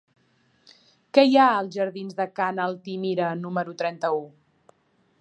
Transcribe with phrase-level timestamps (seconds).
[1.17, 4.29] Què hi ha als jardins de Ca n'Altimira número trenta-u?